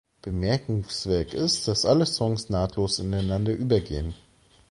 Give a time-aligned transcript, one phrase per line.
[0.23, 4.15] Bemerkenswert ist, dass alle Songs nahtlos ineinander übergehen.